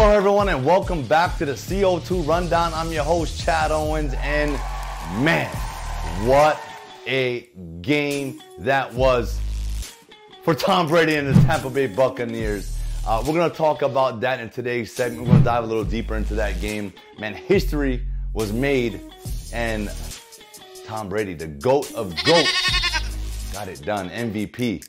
[0.00, 2.72] Hello, everyone, and welcome back to the CO2 Rundown.
[2.72, 4.52] I'm your host, Chad Owens, and
[5.22, 5.54] man,
[6.26, 6.58] what
[7.06, 7.50] a
[7.82, 9.38] game that was
[10.42, 12.78] for Tom Brady and the Tampa Bay Buccaneers.
[13.06, 15.24] Uh, we're going to talk about that in today's segment.
[15.24, 16.94] We're going to dive a little deeper into that game.
[17.18, 19.02] Man, history was made,
[19.52, 19.90] and
[20.86, 24.82] Tom Brady, the GOAT of GOATs, got it done, MVP.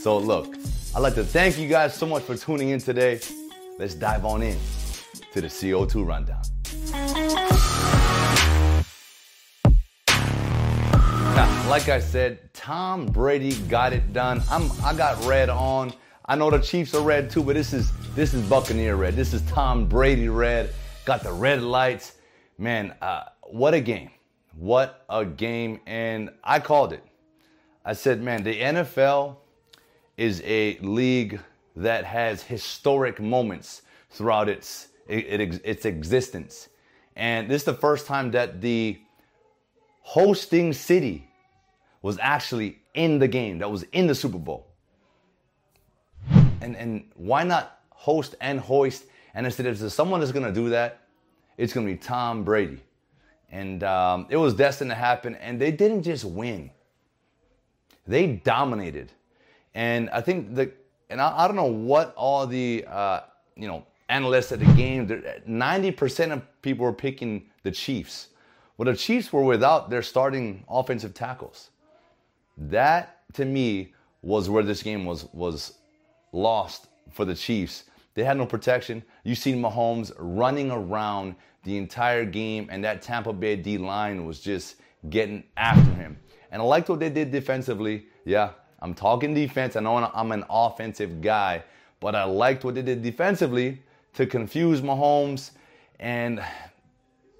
[0.00, 0.54] So, look,
[0.94, 3.18] I'd like to thank you guys so much for tuning in today
[3.78, 4.58] let's dive on in
[5.32, 6.42] to the CO2 rundown.
[11.34, 14.42] Now, like I said, Tom Brady got it done.
[14.50, 15.92] I'm I got red on.
[16.26, 19.16] I know the Chiefs are red too, but this is this is Buccaneer red.
[19.16, 20.72] This is Tom Brady red.
[21.04, 22.14] Got the red lights.
[22.56, 24.10] Man, uh, what a game.
[24.56, 25.80] What a game.
[25.86, 27.04] And I called it.
[27.84, 29.36] I said, man, the NFL
[30.16, 31.40] is a league
[31.76, 36.68] that has historic moments throughout its, it, it, its existence.
[37.16, 38.98] And this is the first time that the
[40.00, 41.28] hosting city
[42.02, 44.66] was actually in the game, that was in the Super Bowl.
[46.60, 49.04] And, and why not host and hoist?
[49.34, 51.00] And instead, if there's someone that's going to do that,
[51.56, 52.80] it's going to be Tom Brady.
[53.50, 55.34] And um, it was destined to happen.
[55.36, 56.70] And they didn't just win,
[58.06, 59.12] they dominated.
[59.74, 60.70] And I think the
[61.10, 63.20] and I, I don't know what all the uh,
[63.56, 65.24] you know analysts at the game.
[65.46, 68.28] Ninety percent of people were picking the Chiefs.
[68.76, 71.70] Well, the Chiefs were without their starting offensive tackles.
[72.56, 75.74] That to me was where this game was was
[76.32, 77.84] lost for the Chiefs.
[78.14, 79.02] They had no protection.
[79.24, 84.40] You seen Mahomes running around the entire game, and that Tampa Bay D line was
[84.40, 84.76] just
[85.10, 86.18] getting after him.
[86.50, 88.06] And I liked what they did defensively.
[88.24, 88.50] Yeah,
[88.84, 89.76] I'm talking defense.
[89.76, 91.64] I know I'm an offensive guy,
[92.00, 95.52] but I liked what they did defensively to confuse Mahomes.
[96.00, 96.44] And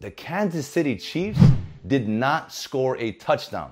[0.00, 1.38] the Kansas City Chiefs
[1.86, 3.70] did not score a touchdown.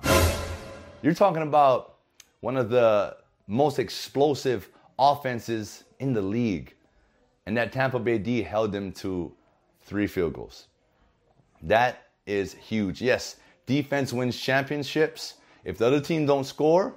[1.01, 1.95] You're talking about
[2.39, 3.17] one of the
[3.47, 6.73] most explosive offenses in the league.
[7.47, 9.33] And that Tampa Bay D held them to
[9.81, 10.67] three field goals.
[11.61, 13.01] That is huge.
[13.01, 13.35] Yes,
[13.65, 15.33] defense wins championships.
[15.65, 16.95] If the other team don't score,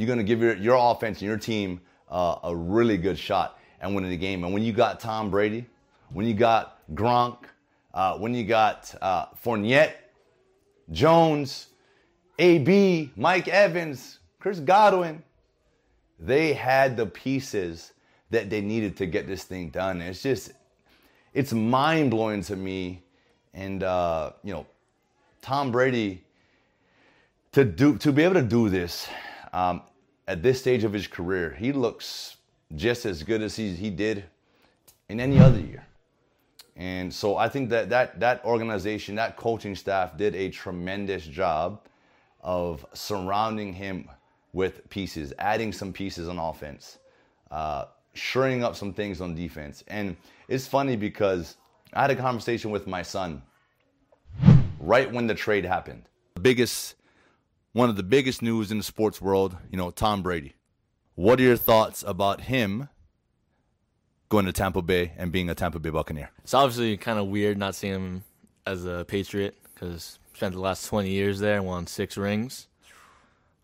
[0.00, 3.58] you're going to give your, your offense and your team uh, a really good shot
[3.80, 4.44] and winning the game.
[4.44, 5.66] And when you got Tom Brady,
[6.12, 7.38] when you got Gronk,
[7.94, 9.92] uh, when you got uh, Fournette,
[10.90, 11.68] Jones,
[12.38, 15.22] AB, Mike Evans, Chris Godwin,
[16.18, 17.92] they had the pieces
[18.30, 20.00] that they needed to get this thing done.
[20.00, 20.52] It's just,
[21.34, 23.02] it's mind blowing to me.
[23.54, 24.66] And, uh, you know,
[25.42, 26.24] Tom Brady,
[27.52, 29.08] to do to be able to do this
[29.52, 29.82] um,
[30.30, 32.36] at this stage of his career, he looks
[32.76, 34.22] just as good as he, he did
[35.08, 35.84] in any other year.
[36.76, 41.80] And so I think that, that that organization, that coaching staff did a tremendous job
[42.42, 44.08] of surrounding him
[44.52, 46.98] with pieces, adding some pieces on offense,
[47.50, 49.82] uh, shoring up some things on defense.
[49.88, 51.56] And it's funny because
[51.92, 53.42] I had a conversation with my son
[54.78, 56.04] right when the trade happened.
[56.36, 56.94] The biggest
[57.72, 60.54] one of the biggest news in the sports world, you know, Tom Brady.
[61.14, 62.88] What are your thoughts about him
[64.28, 66.30] going to Tampa Bay and being a Tampa Bay Buccaneer?
[66.42, 68.24] It's obviously kind of weird not seeing him
[68.66, 72.66] as a Patriot because spent the last 20 years there and won six rings.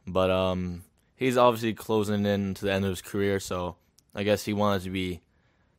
[0.07, 0.85] But um,
[1.17, 3.77] he's obviously closing in to the end of his career, so
[4.15, 5.23] I guess he wanted to be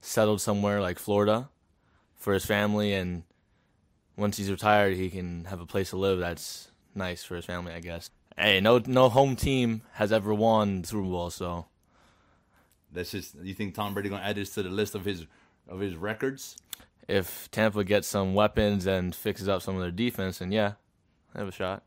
[0.01, 1.49] settled somewhere like Florida
[2.15, 3.23] for his family, and
[4.17, 7.73] once he's retired, he can have a place to live that's nice for his family,
[7.73, 8.09] I guess.
[8.39, 11.65] Hey, no, no home team has ever won the Super Bowl, so
[12.93, 13.33] that's just.
[13.41, 15.25] You think Tom Brady gonna add this to the list of his
[15.67, 16.55] of his records?
[17.07, 20.73] If Tampa gets some weapons and fixes up some of their defense, and yeah,
[21.33, 21.81] they have a shot.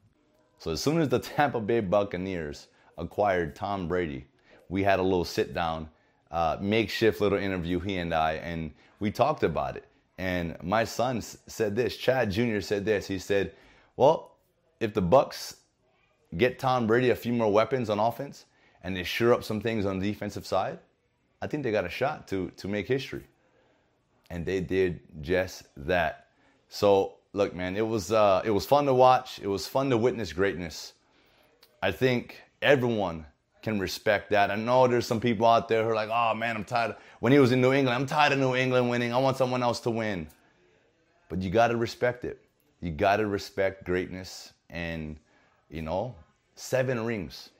[0.59, 2.67] So as soon as the Tampa Bay Buccaneers
[2.99, 4.27] acquired Tom Brady,
[4.69, 5.89] we had a little sit down,
[6.33, 9.87] uh, makeshift little interview, he and I, and we talked about it.
[10.19, 11.97] And my son said this.
[11.97, 12.59] Chad Jr.
[12.61, 13.07] said this.
[13.07, 13.53] He said,
[13.95, 14.37] "Well,
[14.81, 15.55] if the Bucks
[16.37, 18.47] get Tom Brady a few more weapons on offense
[18.83, 20.79] and they sure up some things on the defensive side,
[21.43, 23.25] I think they got a shot to to make history.
[24.31, 26.29] And they did just that.
[26.69, 29.39] So look, man, it was uh, it was fun to watch.
[29.43, 30.93] It was fun to witness greatness.
[31.83, 33.27] I think everyone
[33.63, 34.51] can respect that.
[34.51, 36.97] I know there's some people out there who are like, oh man, I'm tired.
[37.21, 39.13] When he was in New England, I'm tired of New England winning.
[39.13, 40.29] I want someone else to win.
[41.29, 42.43] But you got to respect it.
[42.81, 45.19] You got to respect greatness and
[45.71, 46.15] you know,
[46.57, 47.51] seven rings.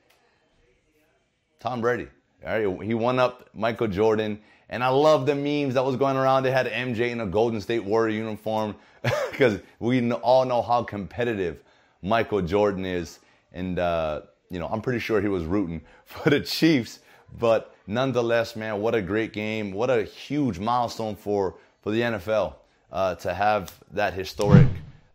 [1.59, 2.07] Tom Brady.
[2.45, 6.17] All right, he won up Michael Jordan, and I love the memes that was going
[6.17, 6.41] around.
[6.41, 8.75] They had MJ in a Golden State Warrior uniform
[9.31, 11.59] because we all know how competitive
[12.01, 13.19] Michael Jordan is,
[13.53, 16.99] and uh, you know I'm pretty sure he was rooting for the Chiefs.
[17.39, 19.71] But nonetheless, man, what a great game!
[19.71, 22.55] What a huge milestone for for the NFL
[22.91, 24.67] uh, to have that historic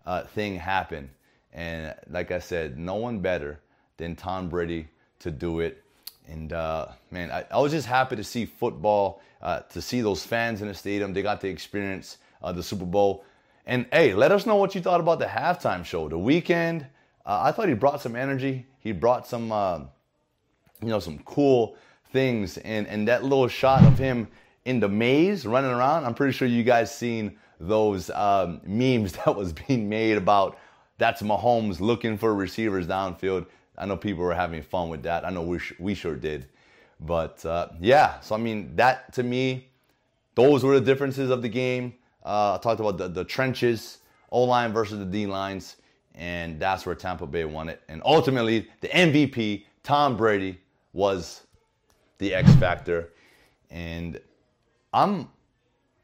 [0.06, 1.10] uh, thing happen.
[1.56, 3.58] And like I said, no one better
[3.96, 4.88] than Tom Brady
[5.20, 5.82] to do it.
[6.28, 10.22] And uh, man, I, I, was just happy to see football, uh, to see those
[10.22, 11.14] fans in the stadium.
[11.14, 13.24] They got to experience uh, the Super Bowl.
[13.64, 16.08] And hey, let us know what you thought about the halftime show.
[16.08, 16.82] The Weeknd,
[17.24, 18.66] uh, I thought he brought some energy.
[18.80, 19.78] He brought some, uh,
[20.82, 21.76] you know, some cool
[22.12, 22.58] things.
[22.58, 24.28] And and that little shot of him
[24.66, 26.04] in the maze running around.
[26.04, 30.58] I'm pretty sure you guys seen those um, memes that was being made about
[30.98, 33.46] that's Mahomes looking for receivers downfield.
[33.78, 35.24] I know people were having fun with that.
[35.24, 36.48] I know we, sh- we sure did.
[37.00, 39.68] But uh, yeah, so I mean, that to me,
[40.34, 41.94] those were the differences of the game.
[42.24, 43.98] Uh, I talked about the, the trenches,
[44.30, 45.76] O line versus the D lines,
[46.14, 47.82] and that's where Tampa Bay won it.
[47.88, 50.58] And ultimately, the MVP, Tom Brady,
[50.92, 51.42] was
[52.18, 53.12] the X factor.
[53.70, 54.18] And
[54.92, 55.28] I'm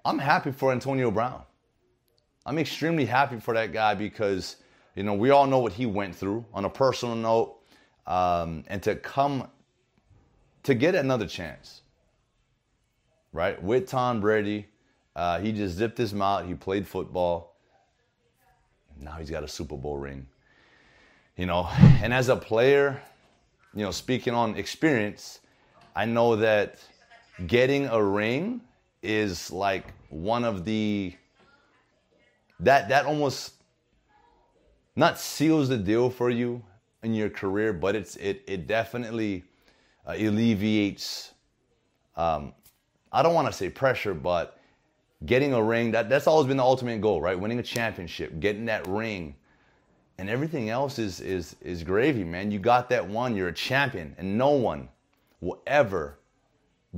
[0.05, 1.43] I'm happy for Antonio Brown.
[2.45, 4.57] I'm extremely happy for that guy because
[4.95, 7.57] you know we all know what he went through on a personal note,
[8.07, 9.49] um, and to come
[10.63, 11.83] to get another chance,
[13.33, 13.61] right?
[13.63, 14.67] With Tom Brady,
[15.17, 16.47] uh, he just zipped his mouth.
[16.47, 17.57] He played football.
[19.01, 20.27] Now he's got a Super Bowl ring.
[21.37, 21.69] You know,
[22.03, 23.01] and as a player,
[23.75, 25.41] you know, speaking on experience,
[25.97, 26.79] I know that
[27.47, 28.61] getting a ring
[29.03, 31.15] is like one of the
[32.61, 33.55] that that almost
[34.97, 36.63] not seals the deal for you
[37.03, 39.45] in your career, but it's it it definitely
[40.07, 41.33] uh, alleviates.
[42.17, 42.53] Um,
[43.11, 44.59] I don't want to say pressure, but
[45.27, 47.39] getting a ring that that's always been the ultimate goal, right?
[47.39, 49.35] Winning a championship, getting that ring,
[50.19, 52.51] and everything else is is is gravy, man.
[52.51, 54.89] You got that one, you're a champion, and no one
[55.41, 56.19] will ever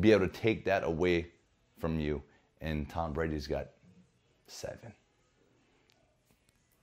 [0.00, 1.28] be able to take that away
[1.78, 2.22] from you.
[2.60, 3.68] And Tom Brady's got
[4.46, 4.92] seven.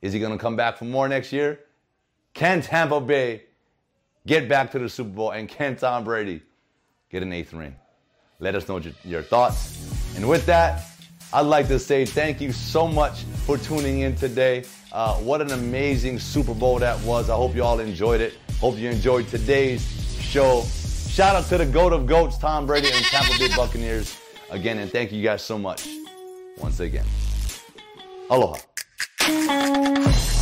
[0.01, 1.59] Is he going to come back for more next year?
[2.33, 3.43] Can Tampa Bay
[4.25, 5.31] get back to the Super Bowl?
[5.31, 6.41] And can Tom Brady
[7.09, 7.75] get an eighth ring?
[8.39, 9.77] Let us know your, thoughts.
[10.15, 10.83] And with that,
[11.31, 14.65] I'd like to say thank you so much for tuning in today.
[14.91, 17.29] Uh, what an amazing Super Bowl that was.
[17.29, 18.33] I hope you all enjoyed it.
[18.59, 19.81] Hope you enjoyed today's
[20.19, 20.63] show.
[21.11, 24.17] Shout out to the GOAT of GOATs, Tom Brady and Tampa Bay Buccaneers
[24.49, 25.87] again, and thank you guys so much
[26.57, 27.05] once again.
[28.29, 28.70] Aloha.
[29.23, 30.40] Thank you.